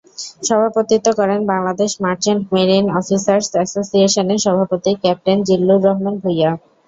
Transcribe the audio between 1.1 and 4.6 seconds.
করেন Bangladesh merchant marine officers অ্যাসোসিয়েশনের